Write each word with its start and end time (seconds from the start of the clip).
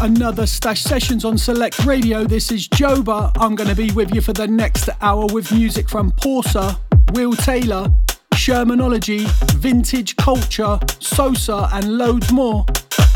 another 0.00 0.46
Stash 0.46 0.82
Sessions 0.82 1.24
on 1.24 1.36
Select 1.36 1.84
Radio. 1.84 2.24
This 2.24 2.50
is 2.50 2.68
Joba. 2.68 3.32
I'm 3.36 3.54
going 3.54 3.68
to 3.68 3.76
be 3.76 3.90
with 3.92 4.14
you 4.14 4.20
for 4.20 4.32
the 4.32 4.46
next 4.46 4.88
hour 5.00 5.26
with 5.26 5.52
music 5.52 5.88
from 5.88 6.10
Porsa, 6.12 6.78
Will 7.12 7.34
Taylor, 7.34 7.88
Shermanology, 8.34 9.28
Vintage 9.56 10.16
Culture, 10.16 10.78
Sosa, 11.00 11.68
and 11.72 11.98
loads 11.98 12.32
more. 12.32 12.64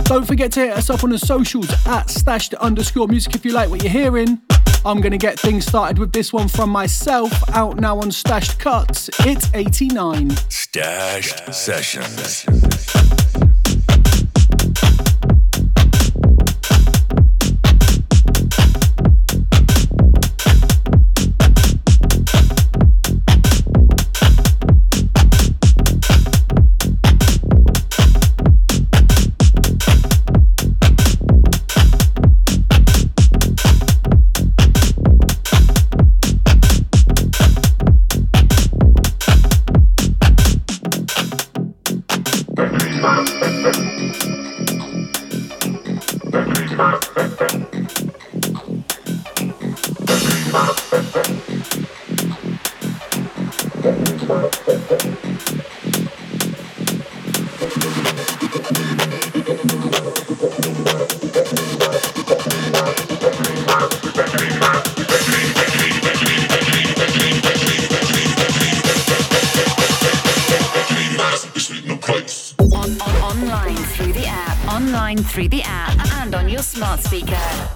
Don't 0.04 0.26
forget 0.26 0.52
to 0.52 0.60
hit 0.60 0.72
us 0.72 0.90
up 0.90 1.04
on 1.04 1.10
the 1.10 1.18
socials 1.18 1.70
at 1.86 2.10
stashed 2.10 2.54
underscore 2.54 3.08
music 3.08 3.34
if 3.34 3.44
you 3.44 3.52
like 3.52 3.70
what 3.70 3.82
you're 3.82 3.92
hearing. 3.92 4.40
I'm 4.84 5.00
going 5.00 5.12
to 5.12 5.18
get 5.18 5.40
things 5.40 5.64
started 5.64 5.98
with 5.98 6.12
this 6.12 6.32
one 6.32 6.48
from 6.48 6.68
myself, 6.68 7.32
out 7.50 7.80
now 7.80 7.98
on 7.98 8.10
Stashed 8.10 8.58
Cuts. 8.58 9.08
It's 9.20 9.48
89. 9.54 10.30
Stashed 10.50 11.54
Sessions. 11.54 13.03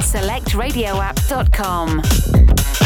selectradioapp.com. 0.00 2.77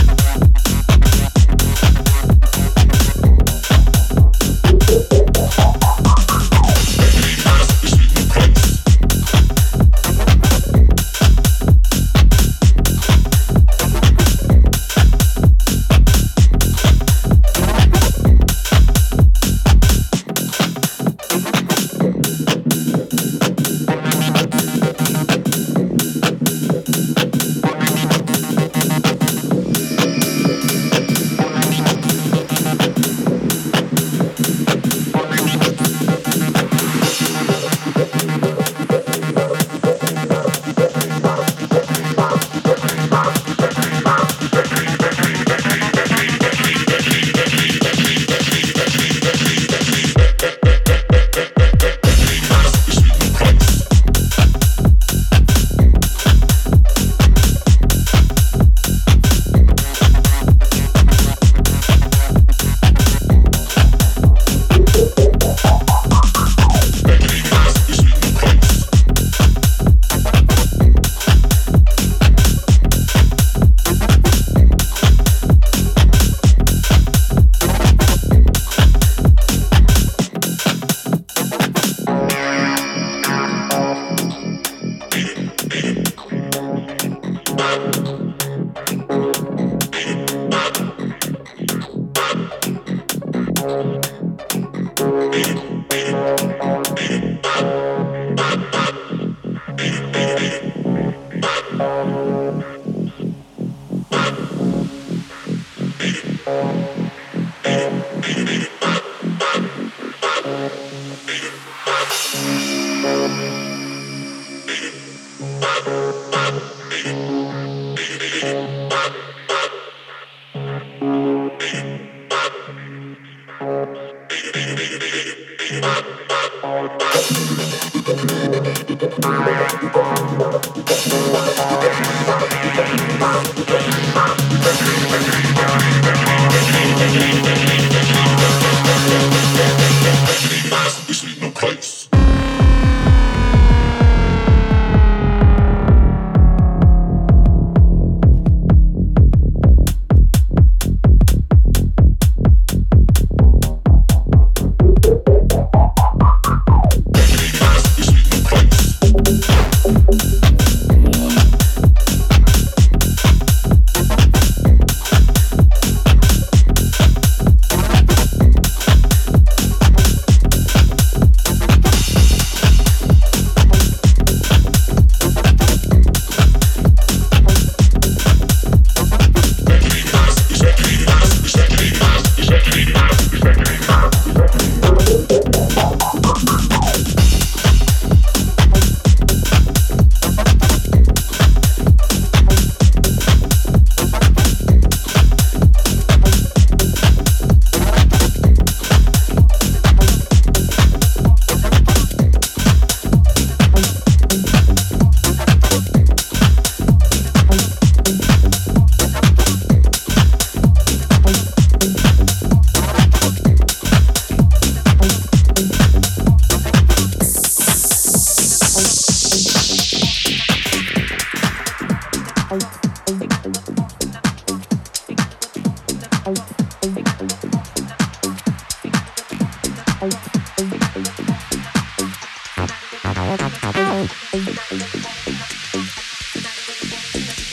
Bye. 125.81 126.03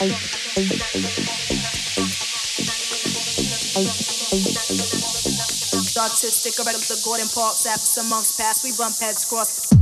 Artistic, 0.00 0.80
I 6.58 6.64
read 6.64 6.74
up 6.74 6.80
the 6.80 6.98
Gordon 7.04 7.28
Park, 7.28 7.56
saps 7.56 7.98
amongst 7.98 8.38
past, 8.38 8.64
we 8.64 8.72
bump 8.72 8.98
heads 8.98 9.26
cross. 9.26 9.79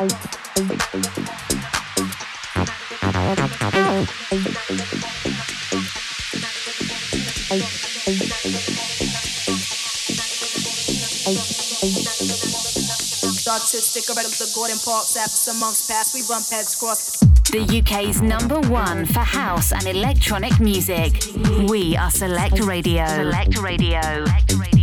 Artistic, 0.00 0.14
the 14.06 14.52
Gordon 14.54 14.78
past, 15.88 16.14
we 16.14 16.22
bump 16.28 16.48
heads 16.48 16.76
cross. 16.76 17.18
The 17.50 17.82
UK's 17.82 18.22
number 18.22 18.60
one 18.68 19.04
for 19.04 19.18
house 19.18 19.72
and 19.72 19.84
electronic 19.88 20.60
music. 20.60 21.24
We 21.68 21.96
are 21.96 22.12
Select 22.12 22.60
Radio. 22.60 23.04
Select 23.04 23.58
Radio. 23.58 24.00
Select 24.00 24.54
Radio. 24.54 24.77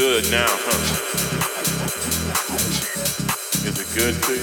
Now, 0.00 0.46
huh? 0.48 0.80
Is 3.68 3.76
it 3.78 3.86
good 3.94 4.14
to 4.22 4.32
you? 4.32 4.40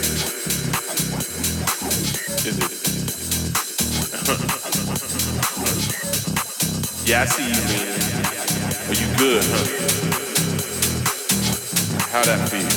Is 2.45 2.57
it? 2.61 2.71
yeah, 7.09 7.21
I 7.21 7.25
see 7.25 7.47
you, 7.47 7.61
man. 7.73 7.97
Are 8.87 8.93
you 8.93 9.07
good, 9.17 9.43
huh? 9.47 9.65
How 12.11 12.21
that 12.23 12.39
feel? 12.49 12.69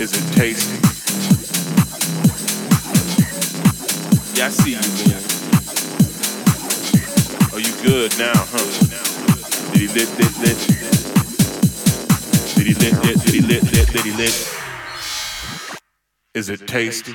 Is 0.00 0.12
it 0.14 0.24
tasty? 0.34 0.78
Yeah, 4.38 4.46
I 4.46 4.48
see 4.48 4.70
you, 4.70 4.80
man. 5.10 5.13
Good 8.04 8.18
now, 8.18 8.34
huh? 8.36 9.72
Did 9.72 9.80
he 9.80 9.88
lit, 9.88 10.10
lit, 10.18 10.38
lit? 10.40 10.58
Did 12.54 12.66
he 12.66 12.74
lit, 12.74 12.92
lit, 13.02 13.18
did 13.24 13.34
he 13.34 13.40
lit, 13.40 13.62
lit, 13.62 13.88
did 13.88 14.04
he 14.04 14.12
lit? 14.12 14.54
Is 16.34 16.50
it 16.50 16.68
tasty? 16.68 17.14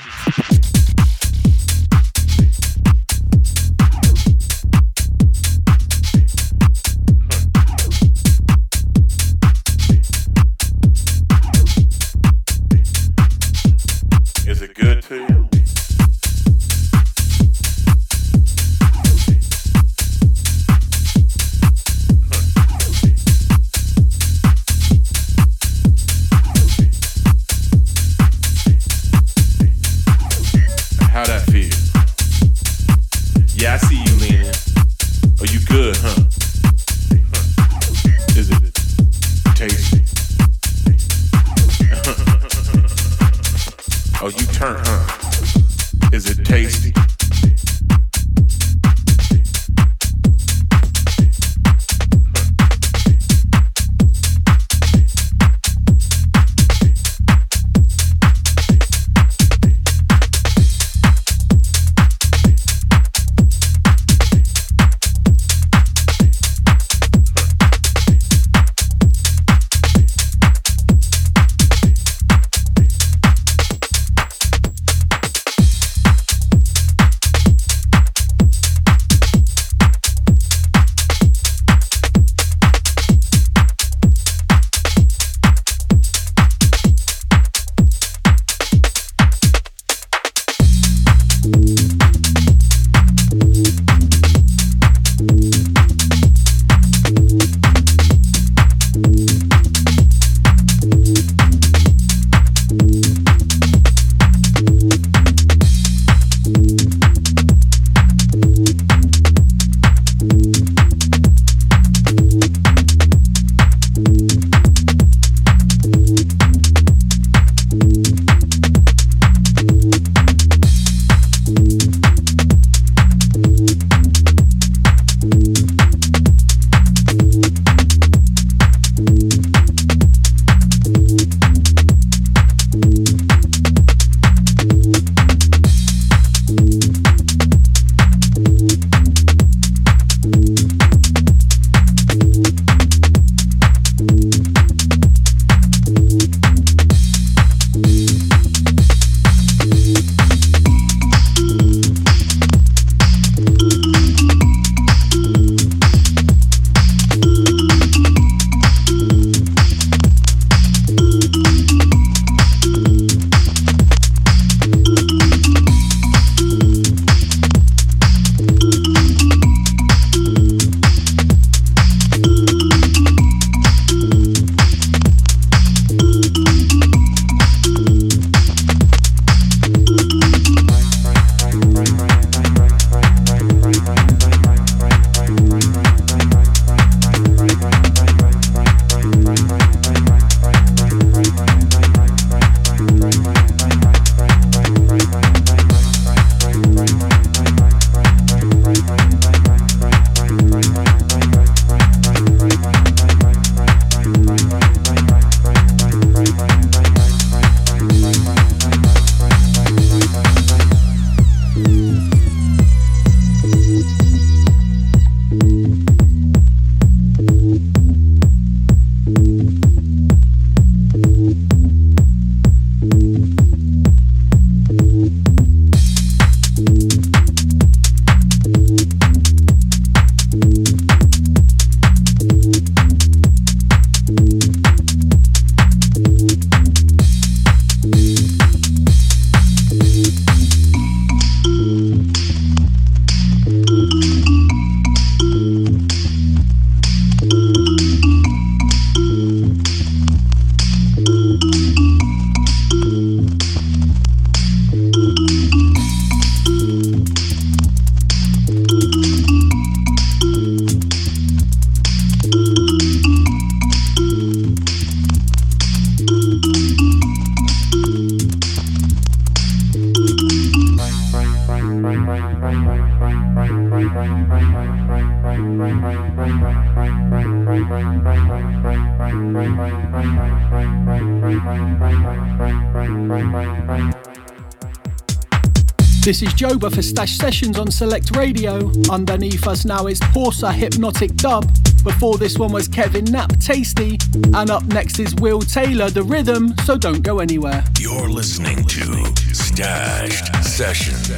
For 286.80 286.84
Stash 286.84 287.18
Sessions 287.18 287.60
on 287.60 287.70
Select 287.70 288.16
Radio. 288.16 288.72
Underneath 288.90 289.46
us 289.48 289.66
now 289.66 289.88
is 289.88 290.00
Porsa 290.00 290.50
Hypnotic 290.54 291.14
Dub. 291.16 291.52
Before 291.84 292.18
this 292.18 292.38
one 292.38 292.54
was 292.54 292.70
Kevin 292.70 293.04
Knapp 293.04 293.38
Tasty. 293.40 293.98
And 294.34 294.50
up 294.50 294.64
next 294.64 294.98
is 294.98 295.14
Will 295.16 295.42
Taylor 295.42 295.90
The 295.90 296.04
Rhythm, 296.04 296.56
so 296.64 296.78
don't 296.78 297.02
go 297.02 297.20
anywhere. 297.20 297.66
You're 297.80 298.08
listening 298.08 298.64
to 298.64 299.06
Stashed 299.34 300.34
Sessions. 300.42 301.10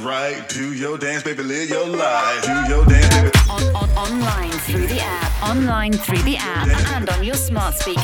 right, 0.00 0.48
do 0.48 0.72
your 0.72 0.98
dance, 0.98 1.22
baby, 1.22 1.42
live 1.42 1.68
your 1.68 1.86
life, 1.86 2.42
do 2.42 2.72
your 2.72 2.84
dance, 2.84 3.14
baby. 3.14 3.30
On, 3.50 3.62
on, 3.76 3.90
online 3.90 4.50
through 4.50 4.86
the 4.86 5.00
app, 5.00 5.42
online 5.42 5.92
through 5.92 6.22
the 6.22 6.36
app, 6.36 6.68
and 6.96 7.08
on 7.10 7.24
your 7.24 7.34
smart 7.34 7.74
speaker. 7.74 8.00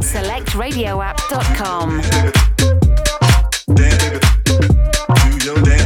Select 0.00 0.48
radioapp.com. 0.48 2.00
Dance, 3.74 4.02
baby. 4.02 4.20
Do 5.24 5.46
your 5.46 5.62
dance. 5.62 5.77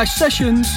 Sessions. 0.00 0.68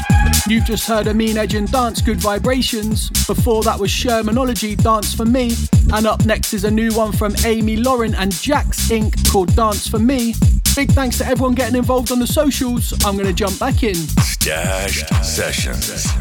You've 0.47 0.65
just 0.65 0.87
heard 0.87 1.07
Amin 1.07 1.37
Edge 1.37 1.55
and 1.55 1.71
Dance 1.71 2.01
Good 2.01 2.19
Vibrations. 2.19 3.09
Before 3.25 3.63
that 3.63 3.79
was 3.79 3.89
Shermanology 3.89 4.75
Dance 4.81 5.13
for 5.13 5.25
Me. 5.25 5.55
And 5.93 6.05
up 6.05 6.25
next 6.25 6.53
is 6.53 6.63
a 6.65 6.71
new 6.71 6.93
one 6.93 7.11
from 7.11 7.35
Amy 7.45 7.77
Lauren 7.77 8.13
and 8.15 8.31
Jax 8.31 8.89
Inc. 8.89 9.31
called 9.31 9.55
Dance 9.55 9.87
for 9.87 9.99
Me. 9.99 10.35
Big 10.75 10.91
thanks 10.91 11.17
to 11.19 11.25
everyone 11.25 11.55
getting 11.55 11.75
involved 11.75 12.11
on 12.11 12.19
the 12.19 12.27
socials. 12.27 12.93
I'm 13.05 13.15
going 13.15 13.27
to 13.27 13.33
jump 13.33 13.57
back 13.57 13.83
in. 13.83 13.95
Sessions. 15.23 16.14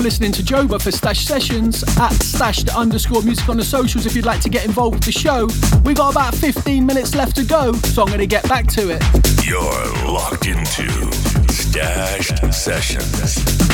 Listening 0.00 0.30
to 0.30 0.42
Joba 0.44 0.80
for 0.80 0.92
Stash 0.92 1.26
Sessions 1.26 1.82
at 1.98 2.12
stashed 2.22 2.68
underscore 2.68 3.22
music 3.22 3.48
on 3.48 3.56
the 3.56 3.64
socials 3.64 4.06
if 4.06 4.14
you'd 4.14 4.24
like 4.24 4.40
to 4.42 4.48
get 4.48 4.64
involved 4.64 4.94
with 4.94 5.04
the 5.04 5.12
show. 5.12 5.48
We 5.84 5.92
got 5.92 6.12
about 6.12 6.36
15 6.36 6.86
minutes 6.86 7.16
left 7.16 7.34
to 7.36 7.44
go, 7.44 7.72
so 7.72 8.02
I'm 8.02 8.08
going 8.08 8.20
to 8.20 8.28
get 8.28 8.48
back 8.48 8.68
to 8.68 8.90
it. 8.90 9.02
You're 9.44 10.12
locked 10.12 10.46
into 10.46 10.88
Stashed 11.52 12.54
Sessions. 12.54 13.65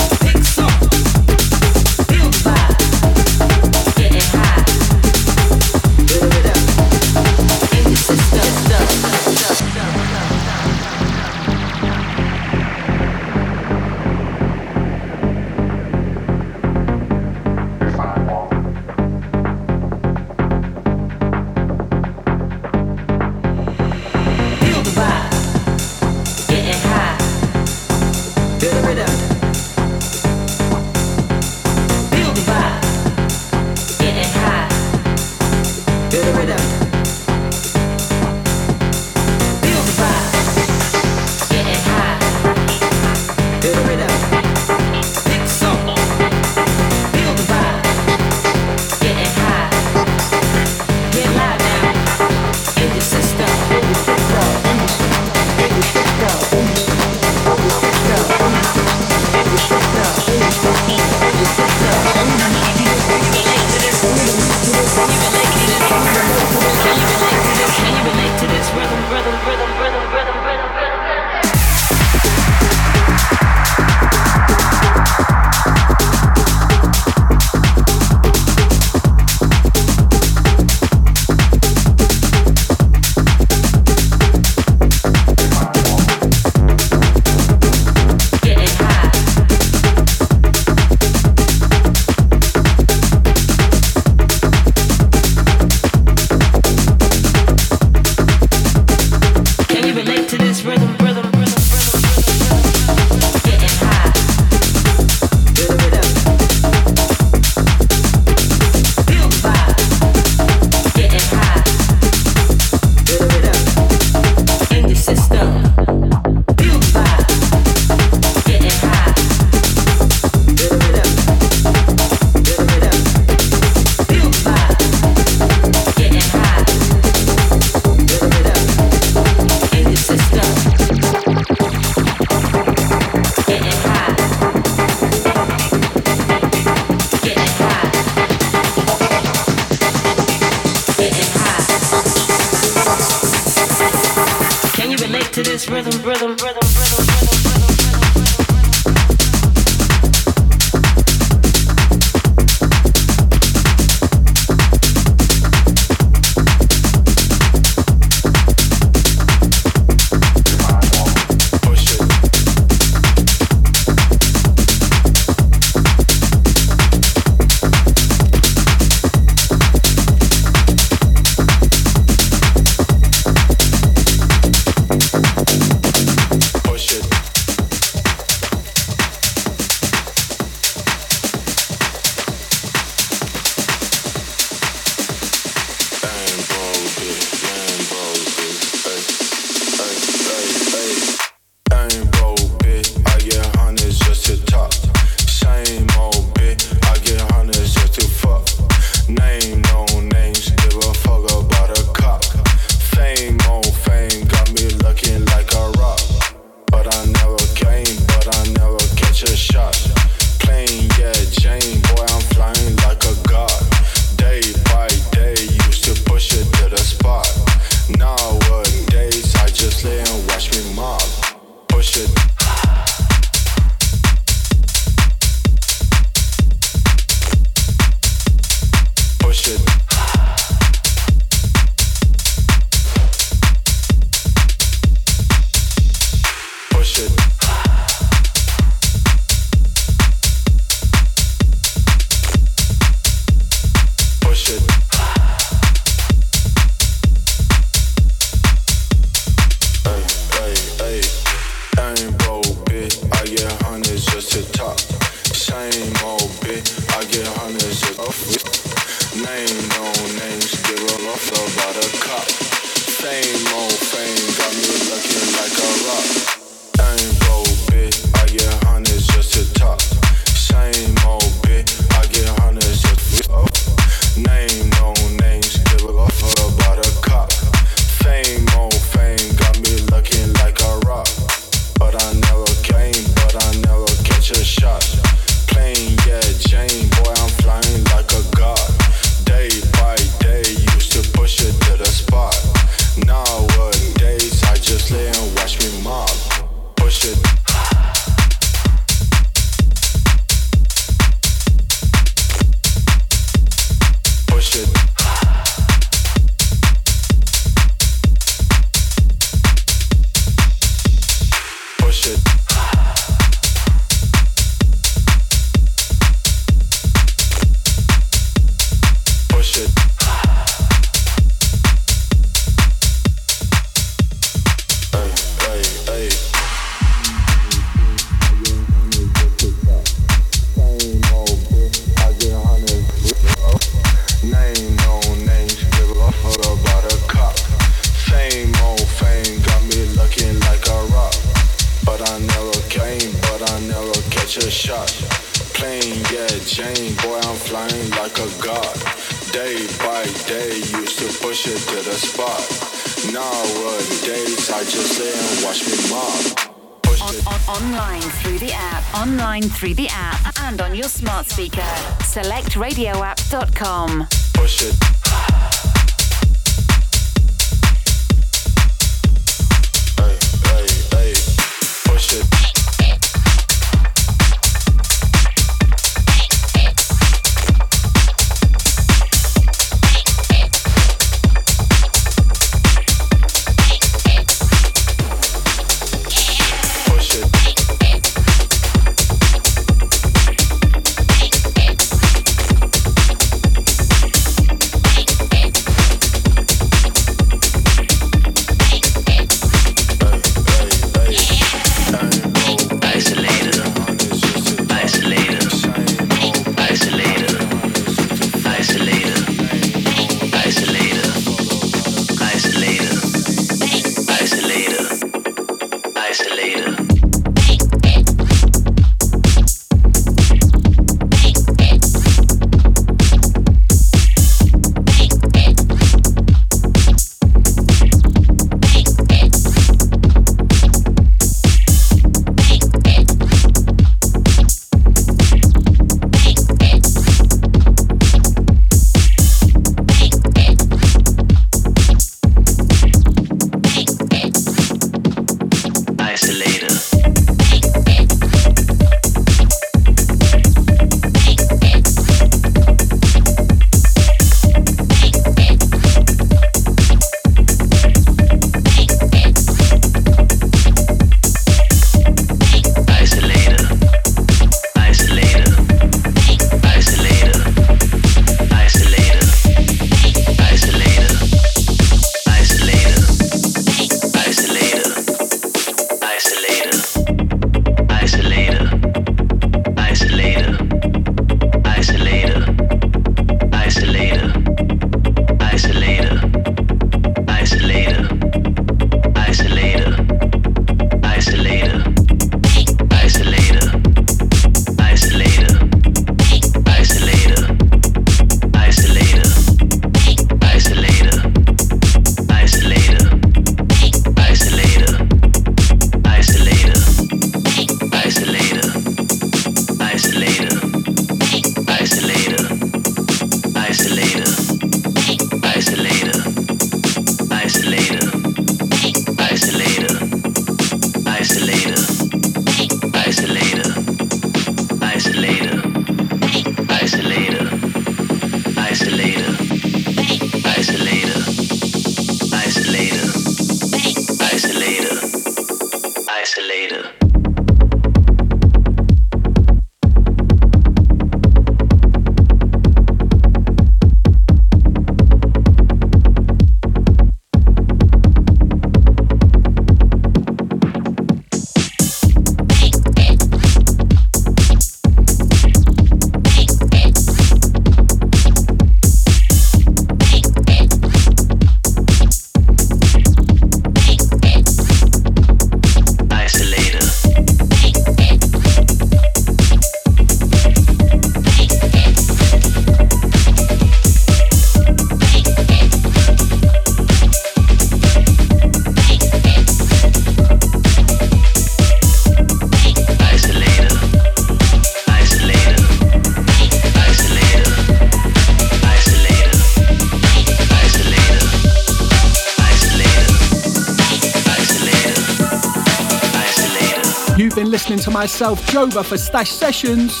Myself, 598.14 598.40
Joba, 598.46 598.84
for 598.84 598.96
Stash 598.96 599.32
Sessions. 599.32 600.00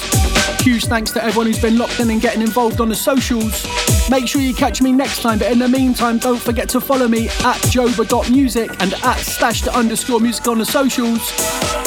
Huge 0.62 0.84
thanks 0.84 1.10
to 1.10 1.24
everyone 1.24 1.48
who's 1.48 1.58
been 1.58 1.76
locked 1.76 1.98
in 1.98 2.10
and 2.10 2.22
getting 2.22 2.42
involved 2.42 2.80
on 2.80 2.88
the 2.88 2.94
socials. 2.94 3.66
Make 4.08 4.28
sure 4.28 4.40
you 4.40 4.54
catch 4.54 4.80
me 4.80 4.92
next 4.92 5.20
time, 5.20 5.40
but 5.40 5.50
in 5.50 5.58
the 5.58 5.66
meantime, 5.66 6.18
don't 6.18 6.40
forget 6.40 6.68
to 6.68 6.80
follow 6.80 7.08
me 7.08 7.26
at 7.26 7.56
joba.music 7.72 8.70
and 8.80 8.94
at 8.94 9.16
stash 9.16 9.66
underscore 9.66 10.20
music 10.20 10.46
on 10.46 10.58
the 10.58 10.64
socials. 10.64 11.32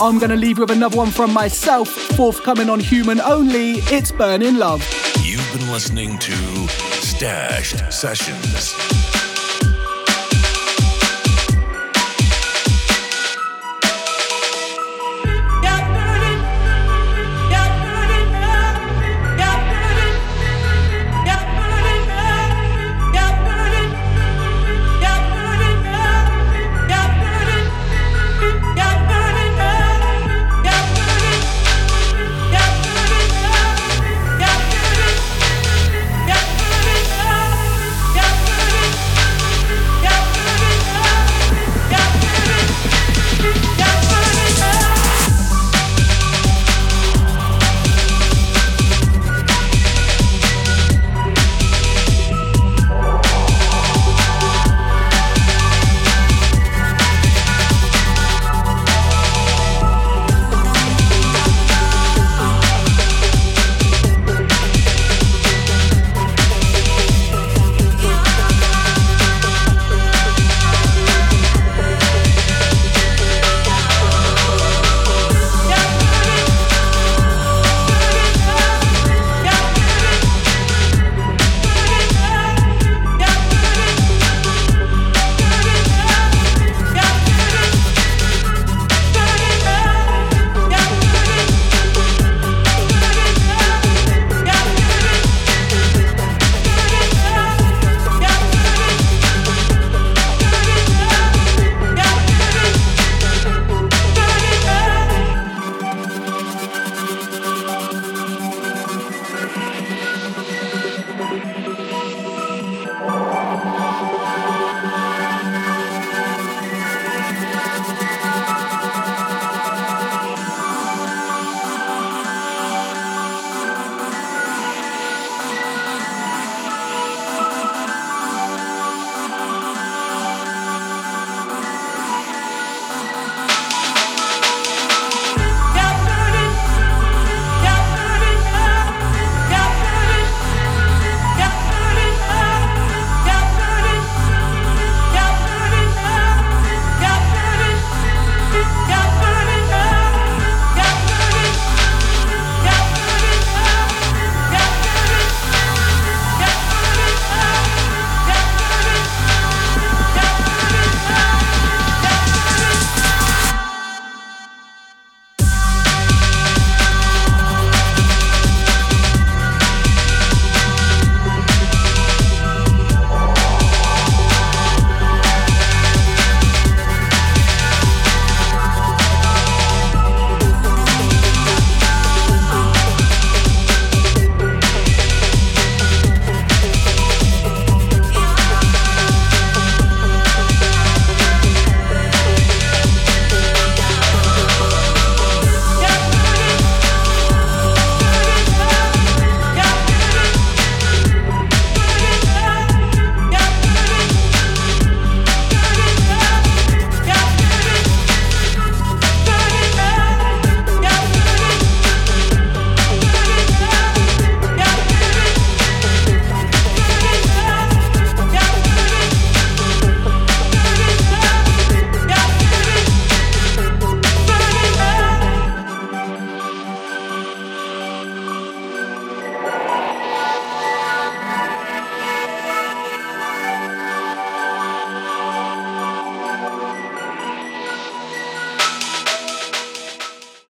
I'm 0.02 0.20
going 0.20 0.32
to 0.32 0.36
leave 0.36 0.58
you 0.58 0.66
with 0.66 0.72
another 0.72 0.98
one 0.98 1.12
from 1.12 1.32
myself, 1.32 1.88
forthcoming 1.88 2.70
on 2.70 2.82
Human 2.82 3.22
Only. 3.22 3.76
It's 3.86 4.12
Burning 4.12 4.58
Love. 4.58 4.84
You've 5.24 5.50
been 5.54 5.72
listening 5.72 6.18
to 6.18 6.34
Stashed 7.00 7.94
Sessions. 7.94 8.76